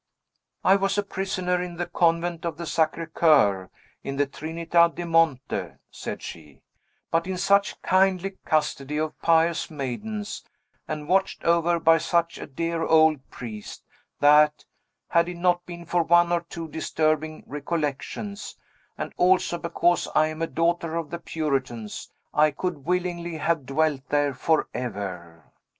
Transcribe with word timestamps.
"I 0.63 0.77
was 0.77 0.97
a 0.97 1.03
prisoner 1.03 1.61
in 1.61 1.75
the 1.75 1.85
Convent 1.85 2.43
of 2.43 2.57
the 2.57 2.65
Sacre 2.65 3.05
Coeur, 3.05 3.69
in 4.03 4.15
the 4.15 4.25
Trinita 4.25 4.91
de 4.95 5.05
Monte," 5.05 5.73
said 5.91 6.23
she, 6.23 6.63
"but 7.11 7.27
in 7.27 7.37
such 7.37 7.79
kindly 7.83 8.39
custody 8.43 8.97
of 8.97 9.21
pious 9.21 9.69
maidens, 9.69 10.43
and 10.87 11.07
watched 11.07 11.43
over 11.43 11.79
by 11.79 11.99
such 11.99 12.39
a 12.39 12.47
dear 12.47 12.83
old 12.83 13.29
priest, 13.29 13.83
that 14.19 14.65
had 15.09 15.29
it 15.29 15.37
not 15.37 15.67
been 15.67 15.85
for 15.85 16.01
one 16.01 16.31
or 16.31 16.41
two 16.49 16.67
disturbing 16.67 17.43
recollections, 17.45 18.57
and 18.97 19.13
also 19.17 19.59
because 19.59 20.07
I 20.15 20.29
am 20.29 20.41
a 20.41 20.47
daughter 20.47 20.95
of 20.95 21.11
the 21.11 21.19
Puritans 21.19 22.11
I 22.33 22.49
could 22.49 22.85
willingly 22.85 23.37
have 23.37 23.67
dwelt 23.67 24.01
there 24.09 24.33
forever. 24.33 25.51